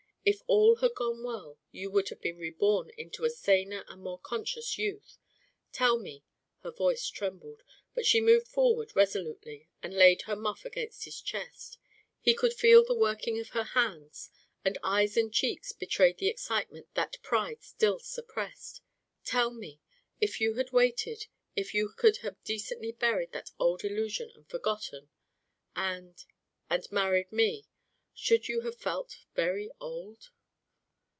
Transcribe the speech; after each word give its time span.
If 0.23 0.43
all 0.45 0.75
had 0.75 0.93
gone 0.93 1.23
well, 1.23 1.57
you 1.71 1.89
would 1.89 2.09
have 2.09 2.21
been 2.21 2.37
reborn 2.37 2.91
into 2.91 3.25
a 3.25 3.29
saner 3.31 3.83
and 3.87 4.03
more 4.03 4.19
conscious 4.19 4.77
youth. 4.77 5.17
Tell 5.71 5.97
me" 5.97 6.23
Her 6.63 6.69
voice 6.69 7.07
trembled, 7.09 7.63
but 7.95 8.05
she 8.05 8.21
moved 8.21 8.47
forward 8.47 8.95
resolutely 8.95 9.67
and 9.81 9.95
laid 9.95 10.21
her 10.23 10.35
muff 10.35 10.63
against 10.63 11.05
his 11.05 11.19
chest; 11.21 11.79
he 12.19 12.35
could 12.35 12.53
feel 12.53 12.83
the 12.85 12.93
working 12.93 13.39
of 13.39 13.49
her 13.49 13.63
hands, 13.63 14.29
and 14.63 14.77
eyes 14.83 15.17
and 15.17 15.33
cheeks 15.33 15.71
betrayed 15.71 16.19
the 16.19 16.27
excitement 16.29 16.93
that 16.93 17.17
pride 17.23 17.63
still 17.63 17.97
suppressed. 17.97 18.81
"Tell 19.23 19.49
me, 19.49 19.81
if 20.19 20.39
you 20.39 20.53
had 20.53 20.71
waited, 20.71 21.25
if 21.55 21.73
you 21.73 21.89
could 21.97 22.17
have 22.17 22.43
decently 22.43 22.91
buried 22.91 23.31
that 23.31 23.49
old 23.57 23.83
illusion 23.83 24.29
and 24.35 24.47
forgotten 24.47 25.09
and 25.75 26.23
and 26.69 26.91
married 26.91 27.31
me, 27.31 27.65
should 28.13 28.49
you 28.49 28.59
have 28.61 28.75
felt 28.77 29.19
very 29.35 29.71
old?" 29.79 30.29